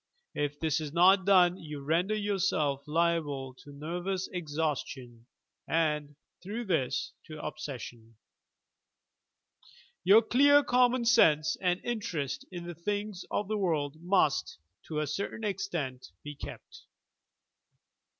[0.33, 5.25] If this is not done, you render yourself liable to nervous e3chaustion
[5.67, 8.15] and, through this, to ob session,
[9.61, 9.65] 2.
[10.05, 15.05] Your clear common sense and interest in the things of the world must, to a
[15.05, 16.85] certain extent, be kept.